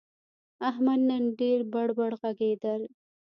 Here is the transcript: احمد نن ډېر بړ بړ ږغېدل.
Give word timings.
احمد 0.69 0.99
نن 1.09 1.23
ډېر 1.39 1.59
بړ 1.71 1.87
بړ 1.97 2.11
ږغېدل. 2.21 2.81